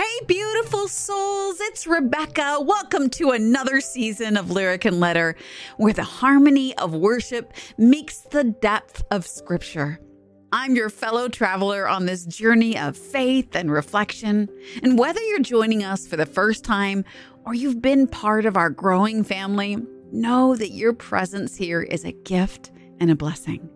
[0.00, 2.56] Hey, beautiful souls, it's Rebecca.
[2.62, 5.36] Welcome to another season of Lyric and Letter,
[5.76, 10.00] where the harmony of worship meets the depth of Scripture.
[10.52, 14.48] I'm your fellow traveler on this journey of faith and reflection.
[14.82, 17.04] And whether you're joining us for the first time
[17.44, 19.76] or you've been part of our growing family,
[20.12, 22.70] know that your presence here is a gift
[23.00, 23.68] and a blessing.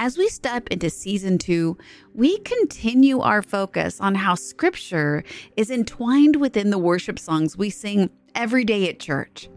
[0.00, 1.76] As we step into season two,
[2.14, 5.24] we continue our focus on how scripture
[5.56, 9.50] is entwined within the worship songs we sing every day at church.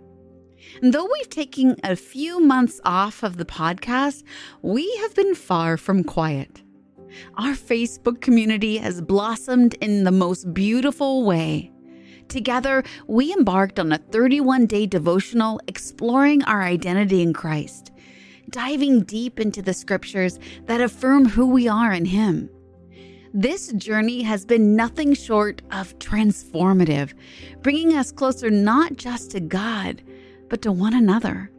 [0.81, 4.23] And though we've taken a few months off of the podcast,
[4.63, 6.63] we have been far from quiet.
[7.35, 11.71] Our Facebook community has blossomed in the most beautiful way.
[12.29, 17.90] Together, we embarked on a 31 day devotional exploring our identity in Christ
[18.51, 22.49] diving deep into the scriptures that affirm who we are in Him.
[23.33, 27.13] This journey has been nothing short of transformative,
[27.61, 30.03] bringing us closer not just to God,
[30.49, 31.49] but to one another.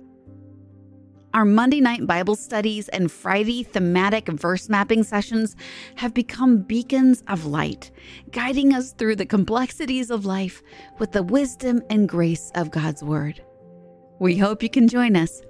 [1.35, 5.57] Our Monday night Bible studies and Friday thematic verse mapping sessions
[5.95, 7.91] have become beacons of light,
[8.33, 10.63] guiding us through the complexities of life
[10.99, 13.43] with the wisdom and grace of God's Word.
[14.19, 15.41] We hope you can join us.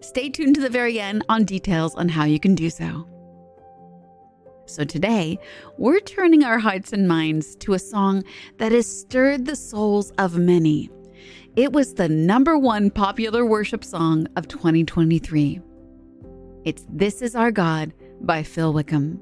[0.00, 3.06] Stay tuned to the very end on details on how you can do so.
[4.66, 5.38] So today,
[5.76, 8.22] we're turning our hearts and minds to a song
[8.58, 10.90] that has stirred the souls of many.
[11.56, 15.60] It was the number one popular worship song of 2023.
[16.64, 19.20] It's This Is Our God by Phil Wickham.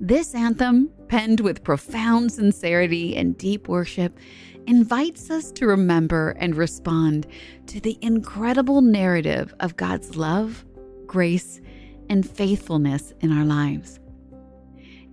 [0.00, 4.18] This anthem, penned with profound sincerity and deep worship,
[4.70, 7.26] invites us to remember and respond
[7.66, 10.64] to the incredible narrative of God's love,
[11.06, 11.60] grace,
[12.08, 13.98] and faithfulness in our lives.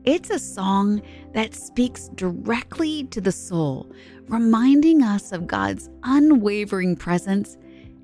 [0.03, 1.02] It's a song
[1.33, 3.91] that speaks directly to the soul,
[4.28, 7.58] reminding us of God's unwavering presence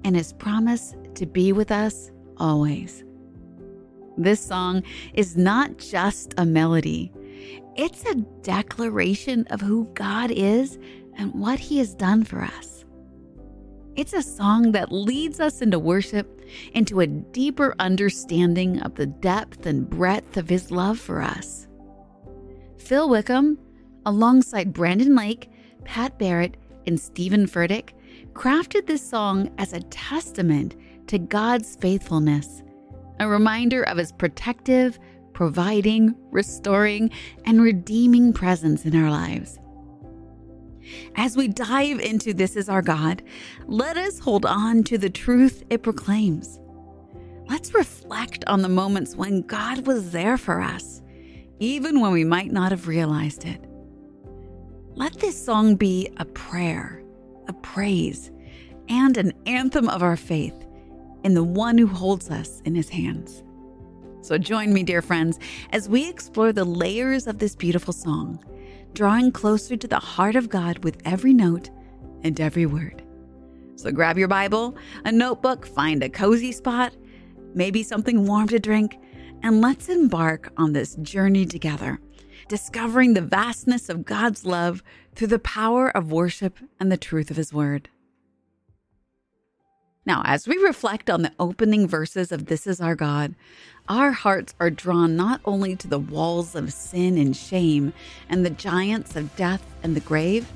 [0.04, 3.04] and his promise to be with us always.
[4.18, 4.82] This song
[5.14, 7.12] is not just a melody,
[7.76, 10.78] it's a declaration of who God is
[11.18, 12.86] and what He has done for us.
[13.96, 16.42] It's a song that leads us into worship,
[16.74, 21.68] into a deeper understanding of the depth and breadth of His love for us.
[22.78, 23.60] Phil Wickham,
[24.06, 25.50] alongside Brandon Lake,
[25.84, 26.58] Pat Barrett,
[26.88, 27.90] and Steven Furtick,
[28.34, 30.76] crafted this song as a testament
[31.08, 32.64] to God's faithfulness,
[33.20, 34.98] a reminder of His protective,
[35.34, 37.12] providing, restoring,
[37.46, 39.60] and redeeming presence in our lives.
[41.16, 43.22] As we dive into This Is Our God,
[43.68, 46.60] let us hold on to the truth it proclaims.
[47.50, 51.02] Let's reflect on the moments when God was there for us,
[51.60, 53.64] even when we might not have realized it.
[54.96, 57.04] Let this song be a prayer,
[57.48, 58.32] a praise,
[58.90, 60.56] and an anthem of our faith
[61.24, 63.44] in the one who holds us in his hands.
[64.22, 65.38] So join me, dear friends,
[65.72, 68.44] as we explore the layers of this beautiful song
[68.94, 71.70] drawing closer to the heart of God with every note
[72.24, 73.04] and every word.
[73.76, 76.96] So grab your Bible, a notebook, find a cozy spot,
[77.54, 78.98] maybe something warm to drink,
[79.42, 82.00] and let's embark on this journey together,
[82.48, 84.84] discovering the vastness of God's love
[85.16, 87.90] through the power of worship and the truth of His Word.
[90.06, 93.36] Now, as we reflect on the opening verses of This Is Our God,
[93.88, 97.94] our hearts are drawn not only to the walls of sin and shame
[98.28, 100.52] and the giants of death and the grave,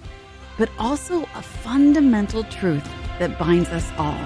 [0.57, 2.83] but also a fundamental truth
[3.19, 4.19] that binds us all.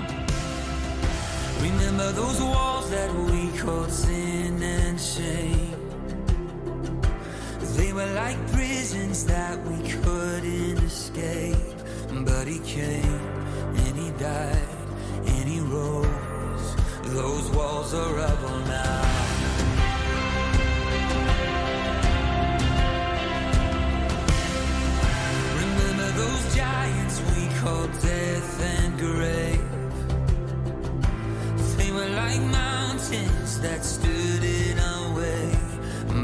[1.61, 5.75] Remember those walls that we called sin and shame.
[7.77, 11.57] They were like prisons that we couldn't escape.
[12.25, 13.21] But he came
[13.75, 14.70] and he died.
[17.13, 19.01] Those walls are rubble now.
[25.59, 29.59] Remember those giants we called death and grave?
[31.77, 35.51] They were like mountains that stood in our way.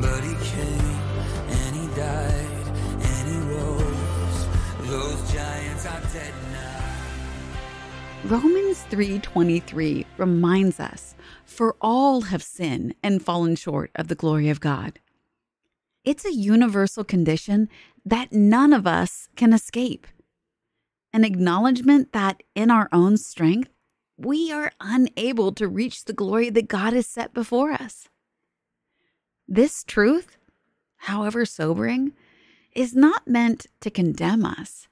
[0.01, 0.99] But he came
[1.49, 2.65] and he died
[3.01, 4.47] and he rose.
[4.89, 6.46] Those giants are dead
[8.27, 11.15] Romans 3:23 reminds us,
[11.45, 14.99] "For all have sinned and fallen short of the glory of God."
[16.03, 17.69] It's a universal condition
[18.03, 20.07] that none of us can escape.
[21.13, 23.71] An acknowledgement that in our own strength,
[24.17, 28.09] we are unable to reach the glory that God has set before us.
[29.47, 30.37] This truth,
[30.97, 32.11] however sobering,
[32.73, 34.89] is not meant to condemn us,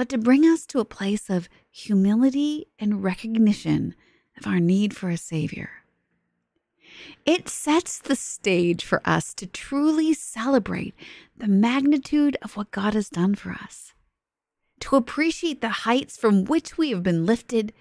[0.00, 3.94] but to bring us to a place of humility and recognition
[4.38, 5.68] of our need for a Savior.
[7.26, 10.94] It sets the stage for us to truly celebrate
[11.36, 13.92] the magnitude of what God has done for us.
[14.78, 17.74] To appreciate the heights from which we have been lifted,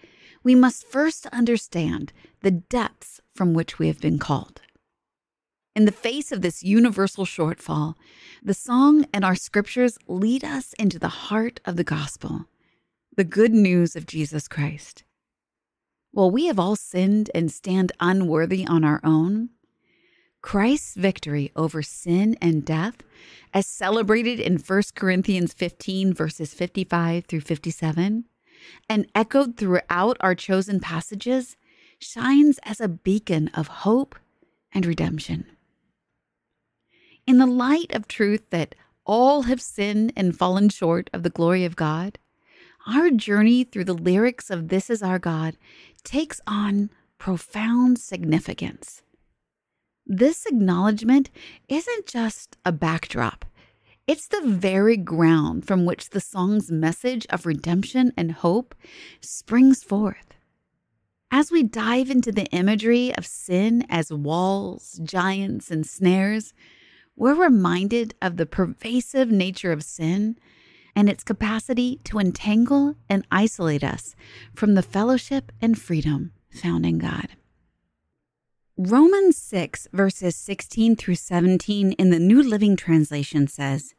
[0.44, 2.12] we must first understand
[2.42, 4.60] the depths from which we have been called.
[5.76, 7.96] In the face of this universal shortfall,
[8.44, 12.46] the song and our scriptures lead us into the heart of the gospel,
[13.16, 15.04] the good news of Jesus Christ.
[16.12, 19.50] While we have all sinned and stand unworthy on our own,
[20.42, 22.96] Christ's victory over sin and death,
[23.54, 28.26] as celebrated in 1 Corinthians 15, verses 55 through 57,
[28.90, 31.58] and echoed throughout our chosen passages,
[32.00, 34.16] shines as a beacon of hope
[34.74, 35.46] and redemption.
[37.30, 38.74] In the light of truth that
[39.06, 42.18] all have sinned and fallen short of the glory of God,
[42.88, 45.56] our journey through the lyrics of This Is Our God
[46.04, 46.90] takes on
[47.20, 49.04] profound significance.
[50.08, 51.30] This acknowledgement
[51.68, 53.46] isn't just a backdrop,
[54.08, 58.74] it's the very ground from which the song's message of redemption and hope
[59.22, 60.34] springs forth.
[61.30, 66.56] As we dive into the imagery of sin as walls, giants, and snares,
[67.20, 70.38] we're reminded of the pervasive nature of sin
[70.96, 74.16] and its capacity to entangle and isolate us
[74.56, 77.28] from the fellowship and freedom found in God.
[78.78, 83.94] Romans 6, verses 16 through 17 in the New Living Translation says,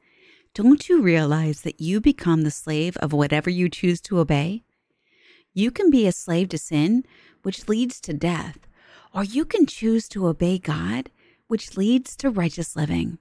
[0.54, 4.64] Don't you realize that you become the slave of whatever you choose to obey?
[5.52, 7.04] You can be a slave to sin,
[7.42, 8.60] which leads to death,
[9.14, 11.10] or you can choose to obey God,
[11.50, 13.18] which leads to righteous living.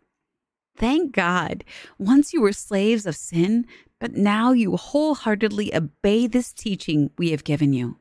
[0.77, 1.63] Thank God,
[1.97, 3.65] once you were slaves of sin,
[3.99, 7.97] but now you wholeheartedly obey this teaching we have given you.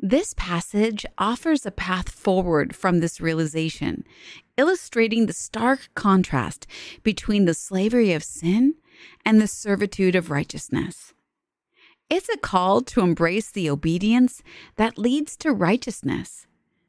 [0.00, 4.04] This passage offers a path forward from this realization,
[4.56, 6.66] illustrating the stark contrast
[7.04, 8.74] between the slavery of sin
[9.24, 11.14] and the servitude of righteousness.
[12.10, 14.42] It's a call to embrace the obedience
[14.76, 16.46] that leads to righteousness,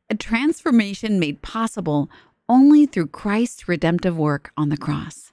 [0.09, 2.09] a transformation made possible
[2.49, 5.31] only through Christ's redemptive work on the cross.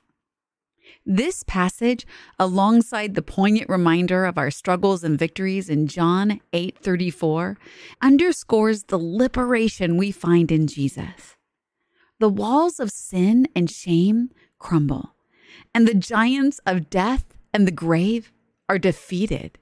[1.04, 2.06] This passage,
[2.38, 7.56] alongside the poignant reminder of our struggles and victories in John 8:34,
[8.02, 11.36] underscores the liberation we find in Jesus.
[12.18, 15.14] The walls of sin and shame crumble,
[15.72, 18.32] and the giants of death and the grave
[18.68, 19.58] are defeated.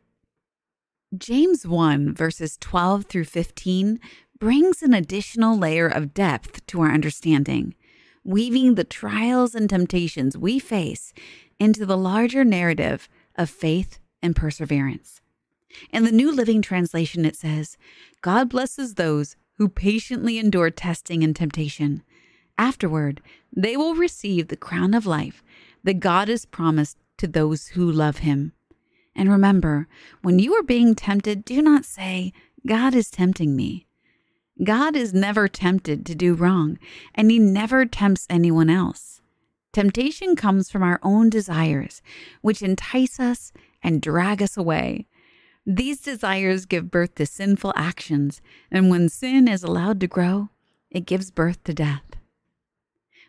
[1.16, 4.00] James 1 verses 12 through 15
[4.38, 7.74] brings an additional layer of depth to our understanding
[8.24, 11.12] weaving the trials and temptations we face
[11.60, 15.20] into the larger narrative of faith and perseverance.
[15.90, 17.76] In the New Living Translation, it says,
[18.22, 22.02] God blesses those who patiently endure testing and temptation.
[22.56, 23.20] Afterward,
[23.54, 25.42] they will receive the crown of life
[25.82, 28.52] that God has promised to those who love him.
[29.14, 29.86] And remember,
[30.22, 32.32] when you are being tempted, do not say,
[32.66, 33.86] God is tempting me.
[34.62, 36.78] God is never tempted to do wrong,
[37.14, 39.20] and He never tempts anyone else.
[39.72, 42.00] Temptation comes from our own desires,
[42.40, 45.08] which entice us and drag us away.
[45.66, 50.50] These desires give birth to sinful actions, and when sin is allowed to grow,
[50.90, 52.04] it gives birth to death.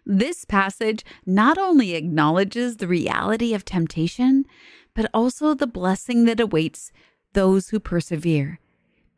[0.06, 4.46] This passage not only acknowledges the reality of temptation,
[4.94, 6.92] but also the blessing that awaits
[7.34, 8.60] those who persevere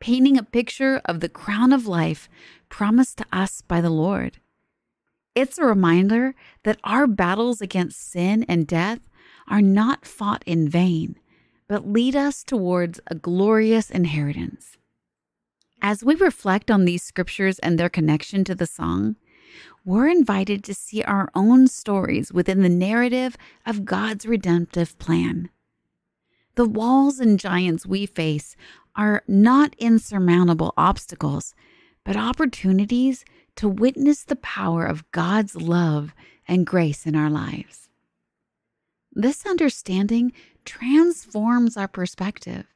[0.00, 2.28] painting a picture of the crown of life
[2.68, 4.38] promised to us by the Lord.
[5.34, 9.00] It's a reminder that our battles against sin and death
[9.46, 11.16] are not fought in vain,
[11.68, 14.76] but lead us towards a glorious inheritance.
[15.80, 19.16] As we reflect on these scriptures and their connection to the song,
[19.84, 25.50] we're invited to see our own stories within the narrative of God's redemptive plan.
[26.56, 28.56] The walls and giants we face
[28.98, 31.54] are not insurmountable obstacles,
[32.04, 33.24] but opportunities
[33.54, 36.12] to witness the power of God's love
[36.48, 37.88] and grace in our lives.
[39.12, 40.32] This understanding
[40.64, 42.66] transforms our perspective,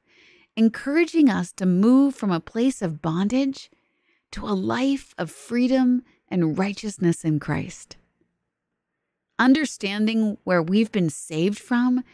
[0.57, 3.71] encouraging us to move from a place of bondage
[4.31, 7.97] to a life of freedom and righteousness in Christ.
[9.39, 12.05] Understanding where we've been saved from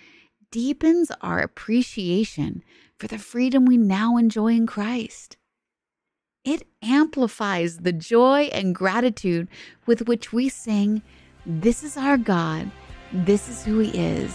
[0.51, 2.63] deepens our appreciation
[2.99, 5.37] for the freedom we now enjoy in Christ.
[6.45, 9.49] It amplifies the joy and gratitude
[9.87, 11.03] with which we sing,
[11.45, 12.71] This is our God,
[13.13, 14.35] This is who He is.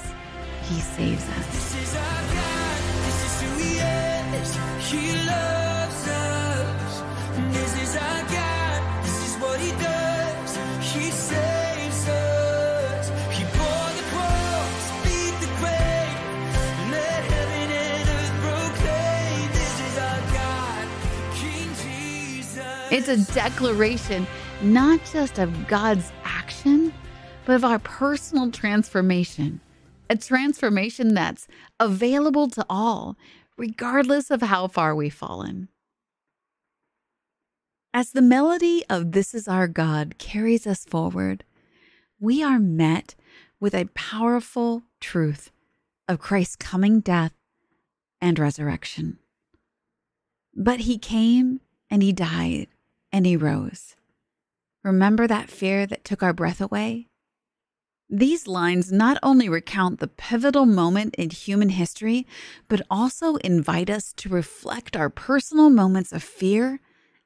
[0.69, 1.82] He saves us.
[22.93, 24.27] It's a declaration
[24.61, 26.93] not just of God's action,
[27.43, 29.61] but of our personal transformation.
[30.11, 31.47] A transformation that's
[31.79, 33.17] available to all,
[33.57, 35.69] regardless of how far we've fallen.
[37.95, 41.43] As the melody of This Is Our God carries us forward,
[42.19, 43.15] we are met
[43.59, 45.49] with a powerful truth
[46.07, 47.33] of Christ's coming death
[48.21, 49.17] and resurrection.
[50.55, 51.59] But he came
[51.89, 52.67] and he died
[53.13, 53.95] and he rose.
[54.83, 57.07] Remember that fear that took our breath away?
[58.09, 62.27] These lines not only recount the pivotal moment in human history,
[62.67, 66.81] but also invite us to reflect our personal moments of fear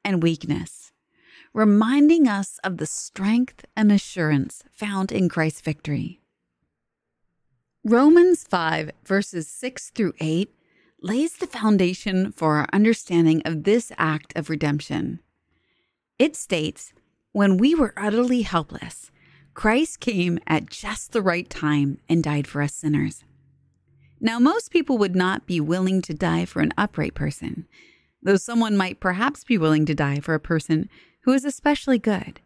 [0.05, 0.91] and weakness,
[1.53, 6.21] reminding us of the strength and assurance found in Christ's victory.
[7.83, 10.53] Romans 5, verses 6 through 8,
[11.01, 15.19] lays the foundation for our understanding of this act of redemption.
[16.19, 16.93] It states,
[17.31, 19.11] When we were utterly helpless,
[19.53, 23.23] Christ came at just the right time and died for us sinners.
[24.19, 27.67] Now, most people would not be willing to die for an upright person,
[28.21, 30.89] though someone might perhaps be willing to die for a person
[31.21, 32.41] who is especially good.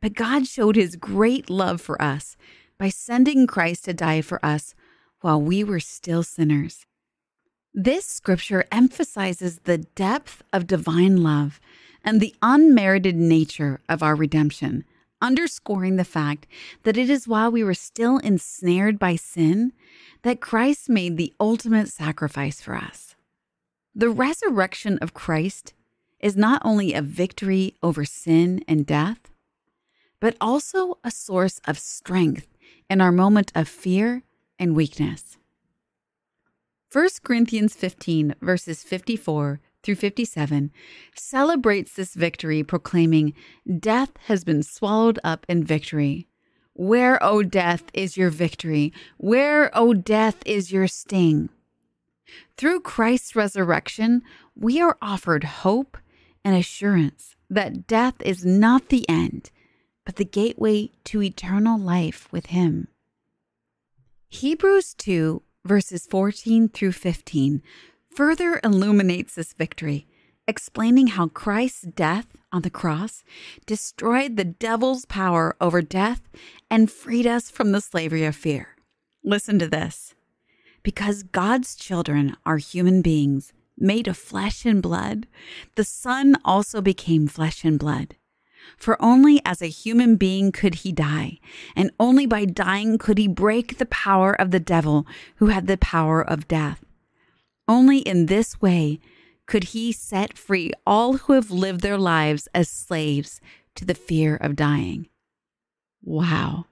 [0.00, 2.36] But God showed his great love for us
[2.78, 4.74] by sending Christ to die for us
[5.22, 6.86] while we were still sinners.
[7.74, 11.60] This scripture emphasizes the depth of divine love
[12.06, 14.84] and the unmerited nature of our redemption,
[15.20, 16.46] underscoring the fact
[16.84, 19.72] that it is while we were still ensnared by sin
[20.22, 23.16] that Christ made the ultimate sacrifice for us.
[23.92, 25.74] The resurrection of Christ
[26.20, 29.18] is not only a victory over sin and death,
[30.20, 32.46] but also a source of strength
[32.88, 34.22] in our moment of fear
[34.58, 35.38] and weakness.
[36.92, 40.72] 1 Corinthians 15, verses 54 through 57,
[41.14, 43.32] celebrates this victory, proclaiming,
[43.78, 46.26] Death has been swallowed up in victory.
[46.72, 48.92] Where, O death, is your victory?
[49.16, 51.50] Where, O death, is your sting?
[52.56, 54.22] Through Christ's resurrection,
[54.56, 55.96] we are offered hope
[56.44, 59.52] and assurance that death is not the end,
[60.04, 62.88] but the gateway to eternal life with Him.
[64.30, 67.62] Hebrews 2, verses 14 through 15,
[68.16, 70.06] further illuminates this victory,
[70.48, 73.22] explaining how Christ's death on the cross
[73.66, 76.22] destroyed the devil's power over death
[76.70, 78.68] and freed us from the slavery of fear.
[79.22, 80.14] Listen to this.
[80.82, 85.26] Because God's children are human beings made of flesh and blood,
[85.74, 88.16] the Son also became flesh and blood.
[88.78, 91.38] For only as a human being could he die,
[91.76, 95.06] and only by dying could he break the power of the devil
[95.36, 96.85] who had the power of death.
[97.68, 99.00] Only in this way
[99.46, 103.40] could he set free all who have lived their lives as slaves
[103.74, 105.08] to the fear of dying.
[106.02, 106.66] Wow.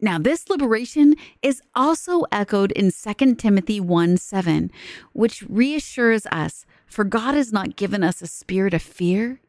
[0.00, 4.70] Now, this liberation is also echoed in 2 Timothy 1 7,
[5.12, 9.40] which reassures us for God has not given us a spirit of fear,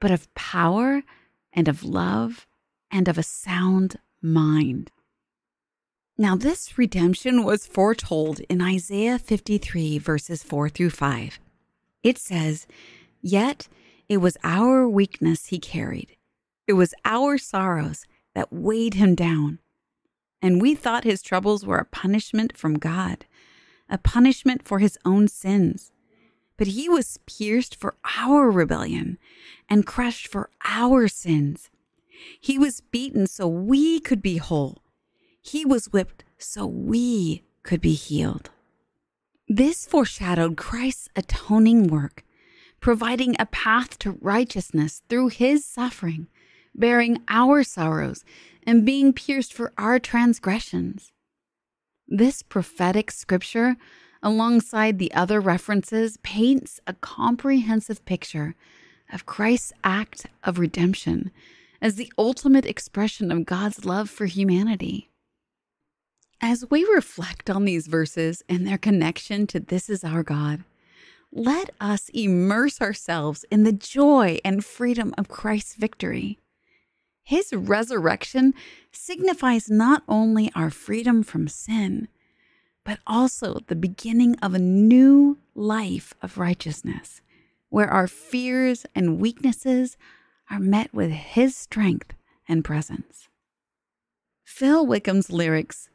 [0.00, 1.02] but of power
[1.52, 2.46] and of love
[2.90, 4.90] and of a sound mind.
[6.20, 11.40] Now, this redemption was foretold in Isaiah 53, verses 4 through 5.
[12.02, 12.66] It says,
[13.22, 13.68] Yet
[14.06, 16.18] it was our weakness he carried,
[16.66, 19.60] it was our sorrows that weighed him down.
[20.42, 23.24] And we thought his troubles were a punishment from God,
[23.88, 25.90] a punishment for his own sins.
[26.58, 29.16] But he was pierced for our rebellion
[29.70, 31.70] and crushed for our sins.
[32.38, 34.79] He was beaten so we could be whole.
[35.42, 38.50] He was whipped so we could be healed.
[39.48, 42.24] This foreshadowed Christ's atoning work,
[42.80, 46.28] providing a path to righteousness through his suffering,
[46.74, 48.24] bearing our sorrows,
[48.62, 51.12] and being pierced for our transgressions.
[52.06, 53.76] This prophetic scripture,
[54.22, 58.54] alongside the other references, paints a comprehensive picture
[59.12, 61.30] of Christ's act of redemption
[61.82, 65.09] as the ultimate expression of God's love for humanity.
[66.42, 70.64] As we reflect on these verses and their connection to This Is Our God,
[71.30, 76.38] let us immerse ourselves in the joy and freedom of Christ's victory.
[77.22, 78.54] His resurrection
[78.90, 82.08] signifies not only our freedom from sin,
[82.84, 87.20] but also the beginning of a new life of righteousness,
[87.68, 89.98] where our fears and weaknesses
[90.50, 92.14] are met with His strength
[92.48, 93.28] and presence.
[94.42, 95.90] Phil Wickham's lyrics,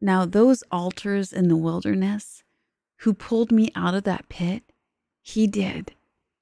[0.00, 2.42] Now those altars in the wilderness,
[3.00, 4.62] who pulled me out of that pit,
[5.22, 5.94] He did,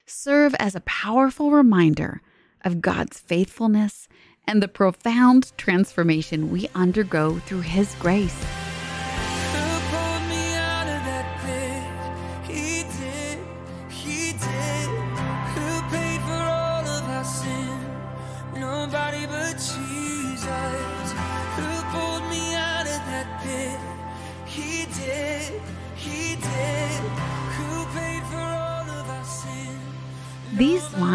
[0.05, 2.21] serve as a powerful reminder
[2.63, 4.07] of God's faithfulness
[4.47, 8.45] and the profound transformation we undergo through His grace.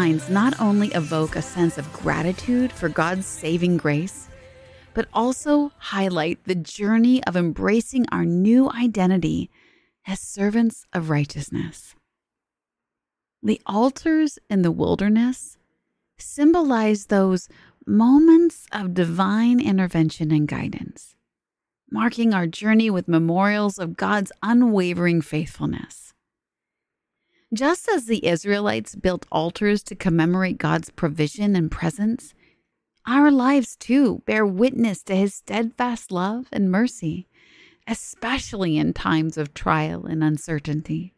[0.05, 4.27] Lines not only evoke a sense of gratitude for God's saving grace,
[4.93, 9.49] but also highlight the journey of embracing our new identity
[10.05, 11.95] as servants of righteousness.
[13.41, 15.57] The altars in the wilderness
[16.19, 17.49] symbolize those
[17.87, 21.15] moments of divine intervention and guidance,
[21.89, 26.13] marking our journey with memorials of God's unwavering faithfulness.
[27.55, 32.33] Just as the Israelites built altars to commemorate God's provision and presence,
[33.07, 37.29] our lives too bear witness to his steadfast love and mercy,
[37.87, 41.13] especially in times of trial and uncertainty.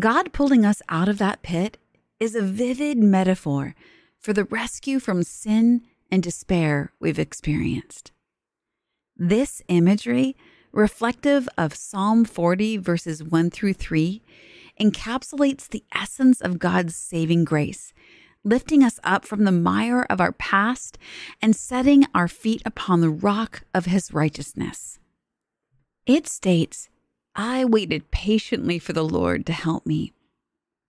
[0.00, 1.78] God pulling us out of that pit
[2.18, 3.76] is a vivid metaphor
[4.18, 8.10] for the rescue from sin and despair we've experienced.
[9.16, 10.34] This imagery,
[10.74, 14.22] reflective of Psalm 40, verses 1 through 3,
[14.80, 17.92] encapsulates the essence of God's saving grace,
[18.42, 20.98] lifting us up from the mire of our past
[21.40, 24.98] and setting our feet upon the rock of his righteousness.
[26.06, 26.88] It states,
[27.34, 30.12] I waited patiently for the Lord to help me,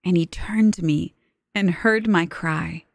[0.03, 1.13] and he turned to me
[1.53, 2.85] and heard my cry.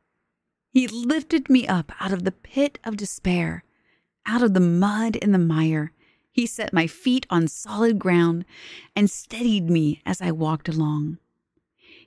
[0.72, 3.64] He lifted me up out of the pit of despair,
[4.26, 5.92] out of the mud and the mire.
[6.32, 8.44] He set my feet on solid ground
[8.94, 11.18] and steadied me as I walked along.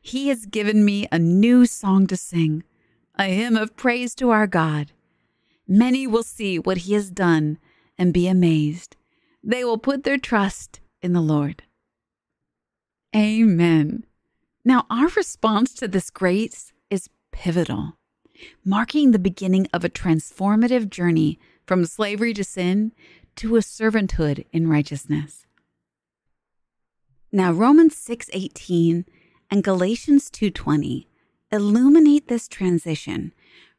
[0.02, 2.64] He has given me a new song to sing,
[3.18, 4.92] a hymn of praise to our God.
[5.68, 7.58] Many will see what he has done
[7.98, 8.96] and be amazed.
[9.44, 11.64] They will put their trust in the Lord.
[13.16, 14.06] Amen.
[14.66, 17.98] Now, our response to this grace is pivotal,
[18.66, 22.94] marking the beginning of a transformative journey from slavery to sin
[23.38, 25.46] to a servanthood in righteousness.
[27.32, 29.06] Now, Romans 6:18
[29.50, 31.08] and Galatians 2:20
[31.52, 33.34] illuminate this transition,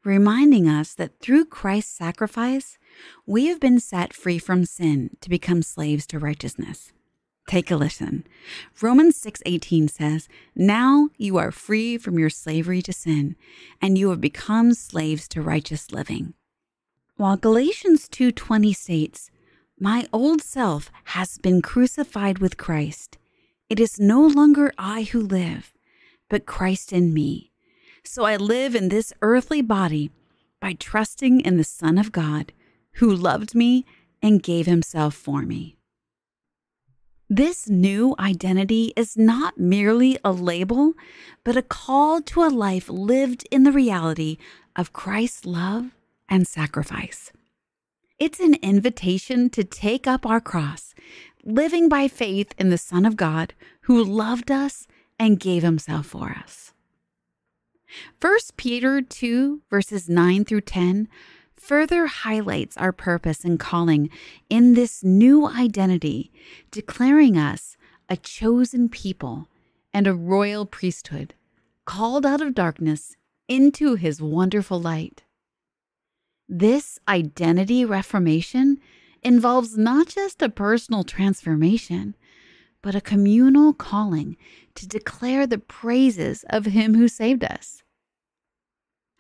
[0.05, 2.79] reminding us that through Christ's sacrifice,
[3.27, 6.93] we have been set free from sin to become slaves to righteousness.
[7.47, 8.25] Take a listen.
[8.81, 13.37] Romans 6:18 says, "Now you are free from your slavery to sin,
[13.81, 16.35] and you have become slaves to righteous living."
[17.17, 19.31] While Galatians 2:20 states,
[19.79, 23.19] "My old self has been crucified with Christ.
[23.69, 25.75] It is no longer I who live,
[26.29, 27.51] but Christ in me.
[28.05, 30.11] So I live in this earthly body
[30.61, 32.53] by trusting in the Son of God,
[32.95, 33.85] who loved me
[34.23, 35.77] and gave himself for me."
[37.29, 40.95] This new identity is not merely a label,
[41.43, 44.37] but a call to a life lived in the reality
[44.77, 45.97] of Christ's love
[46.29, 47.33] and sacrifice.
[48.19, 50.95] It's an invitation to take up our cross,
[51.45, 54.87] living by faith in the Son of God who loved us
[55.19, 56.73] and gave himself for us.
[58.21, 61.09] 1 Peter 2, verses 9 through 10
[61.57, 64.11] further highlights our purpose and calling
[64.49, 66.31] in this new identity,
[66.71, 67.77] declaring us
[68.09, 69.49] a chosen people
[69.93, 71.35] and a royal priesthood,
[71.85, 73.17] called out of darkness
[73.49, 75.24] into his wonderful light.
[76.49, 78.79] This identity reformation
[79.23, 82.15] involves not just a personal transformation,
[82.83, 84.37] but a communal calling
[84.75, 87.85] to declare the praises of him who saved us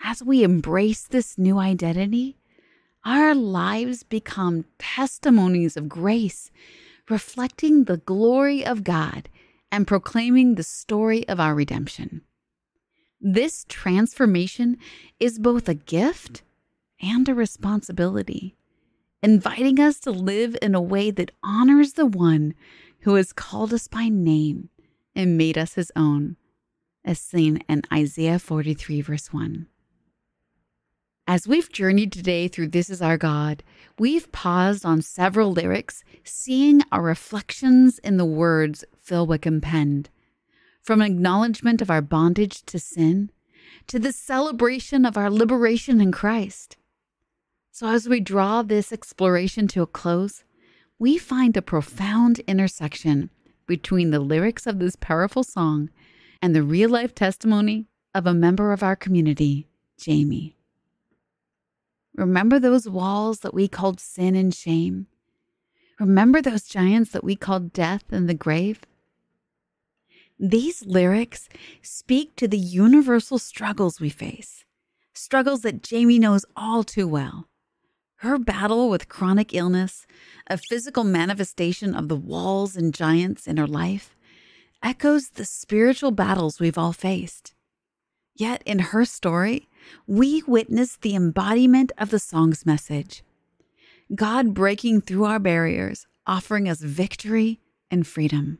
[0.04, 2.36] as we embrace this new identity,
[3.04, 6.50] our lives become testimonies of grace,
[7.08, 9.30] reflecting the glory of God
[9.72, 12.20] and proclaiming the story of our redemption.
[13.18, 14.76] This transformation
[15.18, 16.42] is both a gift
[17.04, 18.56] and a responsibility,
[19.22, 22.54] inviting us to live in a way that honors the one
[23.00, 24.70] who has called us by name
[25.14, 26.36] and made us his own,
[27.04, 29.66] as seen in Isaiah 43, verse 1.
[31.26, 33.62] As we've journeyed today through This Is Our God,
[33.98, 40.10] we've paused on several lyrics, seeing our reflections in the words Phil Wickham penned.
[40.82, 43.30] From an acknowledgement of our bondage to sin
[43.86, 46.76] to the celebration of our liberation in Christ.
[47.74, 50.44] So, as we draw this exploration to a close,
[50.96, 53.30] we find a profound intersection
[53.66, 55.90] between the lyrics of this powerful song
[56.40, 59.66] and the real life testimony of a member of our community,
[59.98, 60.56] Jamie.
[62.14, 65.08] Remember those walls that we called sin and shame?
[65.98, 68.82] Remember those giants that we called death and the grave?
[70.38, 71.48] These lyrics
[71.82, 74.64] speak to the universal struggles we face,
[75.12, 77.48] struggles that Jamie knows all too well.
[78.24, 80.06] Her battle with chronic illness,
[80.46, 84.16] a physical manifestation of the walls and giants in her life,
[84.82, 87.52] echoes the spiritual battles we've all faced.
[88.34, 89.68] Yet in her story,
[90.06, 93.22] we witness the embodiment of the song's message
[94.14, 97.60] God breaking through our barriers, offering us victory
[97.90, 98.58] and freedom.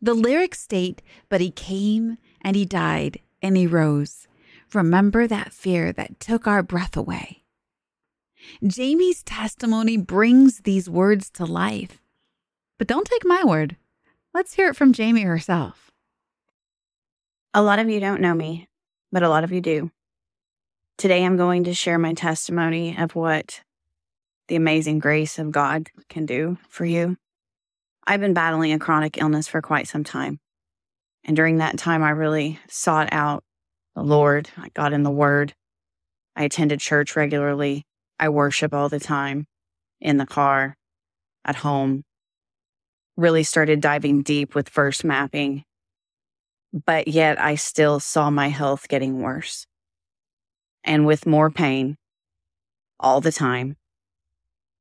[0.00, 4.26] The lyrics state, But he came and he died and he rose.
[4.74, 7.41] Remember that fear that took our breath away.
[8.66, 12.00] Jamie's testimony brings these words to life.
[12.78, 13.76] But don't take my word.
[14.34, 15.90] Let's hear it from Jamie herself.
[17.54, 18.68] A lot of you don't know me,
[19.10, 19.90] but a lot of you do.
[20.96, 23.62] Today, I'm going to share my testimony of what
[24.48, 27.16] the amazing grace of God can do for you.
[28.06, 30.40] I've been battling a chronic illness for quite some time.
[31.24, 33.44] And during that time, I really sought out
[33.94, 34.50] the Lord.
[34.56, 35.54] I got in the Word.
[36.34, 37.86] I attended church regularly.
[38.22, 39.48] I worship all the time
[40.00, 40.76] in the car,
[41.44, 42.04] at home.
[43.16, 45.64] Really started diving deep with verse mapping.
[46.72, 49.66] But yet, I still saw my health getting worse
[50.84, 51.96] and with more pain
[53.00, 53.76] all the time.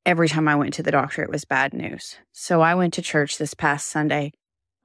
[0.06, 2.18] Every time I went to the doctor, it was bad news.
[2.32, 4.34] So I went to church this past Sunday.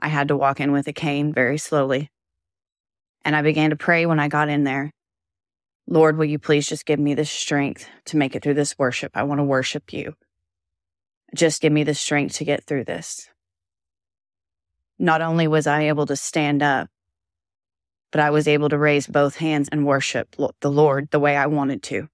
[0.01, 2.09] I had to walk in with a cane very slowly.
[3.23, 4.92] And I began to pray when I got in there.
[5.88, 9.12] Lord, will you please just give me the strength to make it through this worship?
[9.14, 10.14] I want to worship you.
[11.35, 13.29] Just give me the strength to get through this.
[14.99, 16.88] Not only was I able to stand up,
[18.11, 21.46] but I was able to raise both hands and worship the Lord the way I
[21.46, 22.09] wanted to.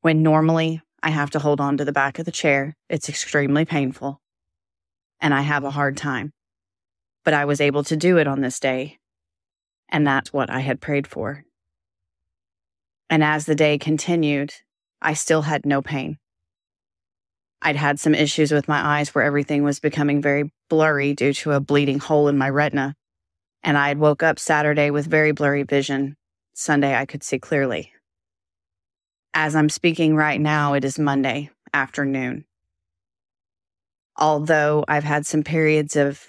[0.00, 3.64] When normally I have to hold on to the back of the chair, it's extremely
[3.64, 4.22] painful
[5.22, 6.32] and I have a hard time.
[7.24, 8.98] But I was able to do it on this day,
[9.88, 11.44] and that's what I had prayed for.
[13.12, 14.54] And as the day continued,
[15.00, 16.18] I still had no pain.
[17.60, 21.52] I'd had some issues with my eyes where everything was becoming very blurry due to
[21.52, 22.96] a bleeding hole in my retina
[23.62, 26.16] and I had woke up Saturday with very blurry vision.
[26.54, 27.92] Sunday, I could see clearly.
[29.34, 32.44] As I'm speaking right now, it is Monday afternoon.
[34.16, 36.28] Although I've had some periods of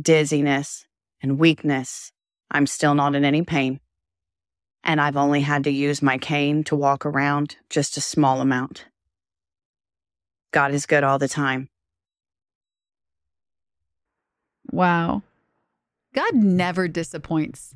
[0.00, 0.86] dizziness
[1.22, 2.12] and weakness,
[2.50, 3.80] I'm still not in any pain.
[4.82, 8.86] And I've only had to use my cane to walk around just a small amount.
[10.52, 11.68] God is good all the time.
[14.72, 15.22] Wow.
[16.14, 17.74] God never disappoints.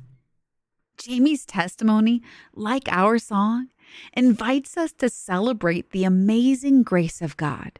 [0.97, 2.21] Jamie's testimony,
[2.53, 3.67] like our song,
[4.13, 7.79] invites us to celebrate the amazing grace of God,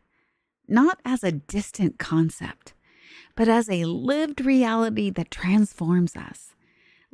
[0.67, 2.73] not as a distant concept,
[3.35, 6.54] but as a lived reality that transforms us,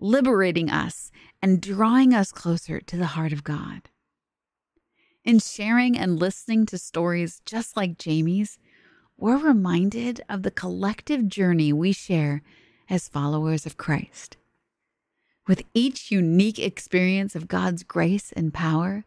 [0.02, 1.12] liberating us,
[1.42, 3.90] and drawing us closer to the heart of God.
[5.24, 8.58] In sharing and listening to stories just like Jamie's,
[9.18, 12.42] we're reminded of the collective journey we share
[12.90, 14.38] as followers of Christ.
[15.48, 19.06] With each unique experience of God's grace and power,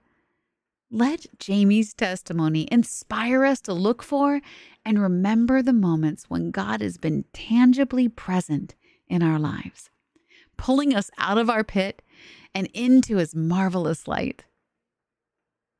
[0.91, 4.41] let Jamie's testimony inspire us to look for
[4.85, 8.77] and remember the moments when God has been tangibly present
[9.09, 9.91] in our lives,
[10.57, 12.03] pulling us out of our pit
[12.55, 14.45] and into his marvelous light.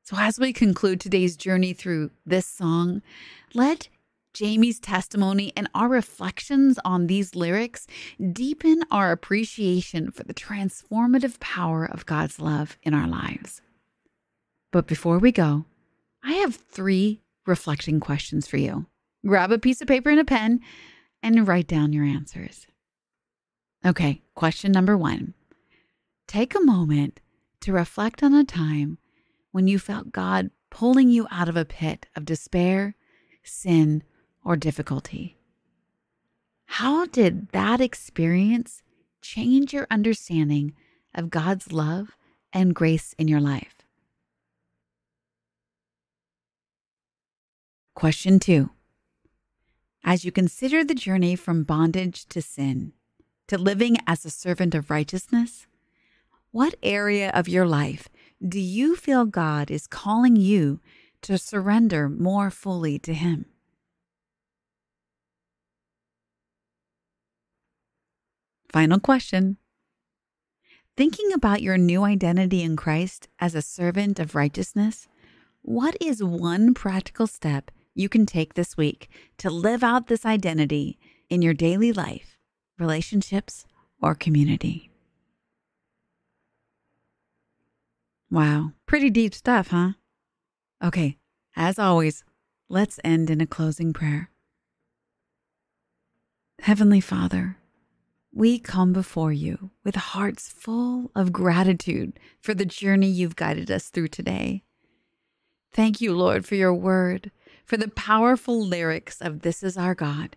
[0.03, 3.01] So, as we conclude today's journey through this song,
[3.53, 3.89] let
[4.35, 7.87] Jamie's testimony and our reflections on these lyrics
[8.33, 13.61] deepen our appreciation for the transformative power of God's love in our lives.
[14.71, 15.65] But before we go,
[16.21, 18.87] I have three reflecting questions for you.
[19.25, 20.59] Grab a piece of paper and a pen
[21.23, 22.67] and write down your answers.
[23.85, 25.35] Okay, question number one.
[26.27, 27.19] Take a moment
[27.61, 28.97] to reflect on a time
[29.51, 32.95] when you felt God pulling you out of a pit of despair,
[33.43, 34.01] sin,
[34.43, 35.37] or difficulty.
[36.65, 38.81] How did that experience
[39.21, 40.73] change your understanding
[41.13, 42.17] of God's love
[42.51, 43.75] and grace in your life?
[47.93, 48.71] Question two.
[50.03, 52.93] As you consider the journey from bondage to sin,
[53.47, 55.67] to living as a servant of righteousness,
[56.51, 58.07] what area of your life
[58.45, 60.79] do you feel God is calling you
[61.21, 63.45] to surrender more fully to Him?
[68.71, 69.57] Final question.
[70.97, 75.07] Thinking about your new identity in Christ as a servant of righteousness,
[75.61, 80.99] what is one practical step you can take this week to live out this identity
[81.29, 82.34] in your daily life,
[82.77, 83.65] relationships,
[84.01, 84.89] or community?
[88.29, 89.91] Wow, pretty deep stuff, huh?
[90.83, 91.17] Okay,
[91.55, 92.23] as always,
[92.69, 94.29] let's end in a closing prayer.
[96.59, 97.57] Heavenly Father,
[98.33, 103.89] we come before you with hearts full of gratitude for the journey you've guided us
[103.89, 104.63] through today.
[105.71, 107.31] Thank you, Lord, for your word,
[107.65, 110.35] for the powerful lyrics of This Is Our God,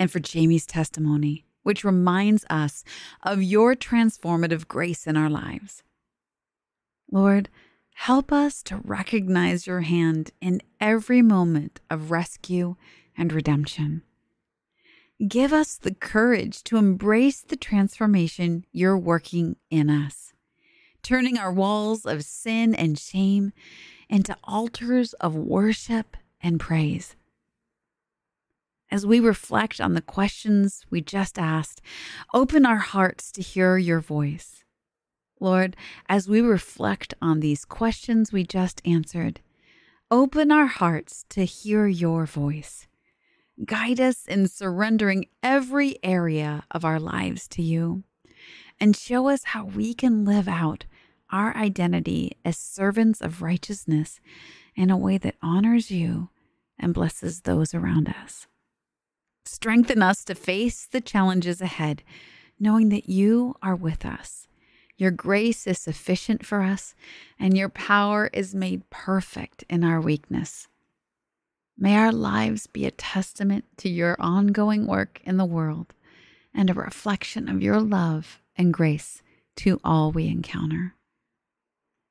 [0.00, 2.82] and for Jamie's testimony, which reminds us
[3.22, 5.82] of your transformative grace in our lives.
[7.12, 7.50] Lord,
[7.94, 12.76] help us to recognize your hand in every moment of rescue
[13.16, 14.02] and redemption.
[15.28, 20.32] Give us the courage to embrace the transformation you're working in us,
[21.02, 23.52] turning our walls of sin and shame
[24.08, 27.16] into altars of worship and praise.
[28.90, 31.80] As we reflect on the questions we just asked,
[32.34, 34.64] open our hearts to hear your voice.
[35.38, 35.76] Lord,
[36.08, 39.40] as we reflect on these questions we just answered,
[40.10, 42.88] open our hearts to hear your voice.
[43.64, 48.02] Guide us in surrendering every area of our lives to you
[48.80, 50.84] and show us how we can live out
[51.30, 54.18] our identity as servants of righteousness
[54.74, 56.30] in a way that honors you
[56.78, 58.46] and blesses those around us.
[59.52, 62.04] Strengthen us to face the challenges ahead,
[62.60, 64.46] knowing that you are with us.
[64.96, 66.94] Your grace is sufficient for us,
[67.36, 70.68] and your power is made perfect in our weakness.
[71.76, 75.94] May our lives be a testament to your ongoing work in the world
[76.54, 79.20] and a reflection of your love and grace
[79.56, 80.94] to all we encounter.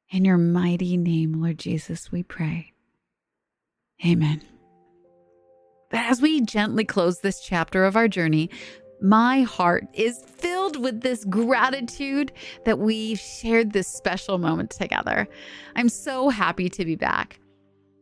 [0.09, 2.73] In your mighty name, Lord Jesus, we pray.
[4.05, 4.41] Amen.
[5.91, 8.51] As we gently close this chapter of our journey,
[9.01, 12.31] my heart is filled with this gratitude
[12.65, 15.27] that we've shared this special moment together.
[15.75, 17.39] I'm so happy to be back.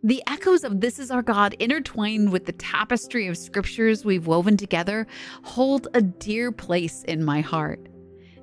[0.04, 4.58] The echoes of This Is Our God, intertwined with the tapestry of scriptures we've woven
[4.58, 5.08] together,
[5.44, 7.88] hold a dear place in my heart.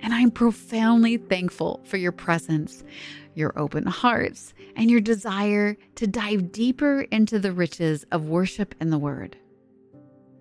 [0.01, 2.83] And I'm profoundly thankful for your presence,
[3.35, 8.93] your open hearts, and your desire to dive deeper into the riches of worship and
[8.93, 9.39] the Word.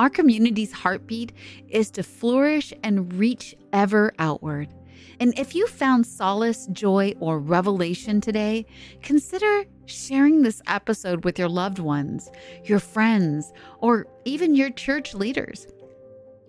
[0.01, 1.33] Our community's heartbeat
[1.69, 4.69] is to flourish and reach ever outward.
[5.21, 8.67] And if you found solace, joy, or revelation today,
[9.03, 12.31] consider sharing this episode with your loved ones,
[12.65, 15.69] your friends, or even your church leaders.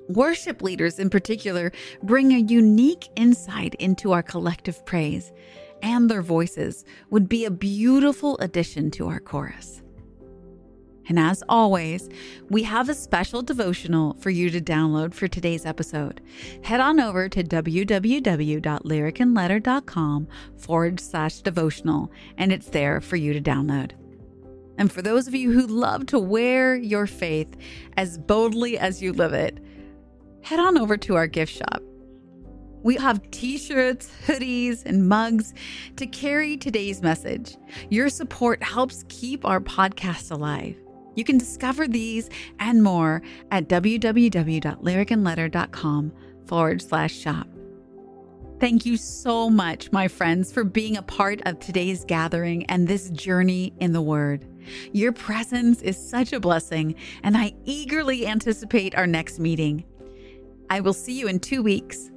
[0.09, 5.31] Worship leaders, in particular, bring a unique insight into our collective praise,
[5.83, 9.83] and their voices would be a beautiful addition to our chorus.
[11.07, 12.09] And as always,
[12.49, 16.21] we have a special devotional for you to download for today's episode.
[16.63, 23.91] Head on over to www.lyricandletter.com forward slash devotional, and it's there for you to download.
[24.79, 27.55] And for those of you who love to wear your faith
[27.95, 29.59] as boldly as you live it,
[30.41, 31.81] head on over to our gift shop.
[32.81, 35.53] We have t shirts, hoodies, and mugs
[35.97, 37.57] to carry today's message.
[37.89, 40.77] Your support helps keep our podcast alive.
[41.15, 43.21] You can discover these and more
[43.51, 46.13] at www.lyricandletter.com
[46.45, 47.47] forward slash shop.
[48.59, 53.09] Thank you so much, my friends, for being a part of today's gathering and this
[53.09, 54.45] journey in the Word.
[54.91, 59.85] Your presence is such a blessing, and I eagerly anticipate our next meeting.
[60.69, 62.11] I will see you in two weeks.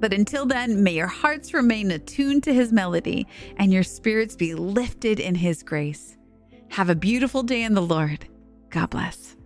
[0.00, 4.54] But until then, may your hearts remain attuned to his melody and your spirits be
[4.54, 6.16] lifted in his grace.
[6.70, 8.28] Have a beautiful day in the Lord.
[8.70, 9.37] God bless.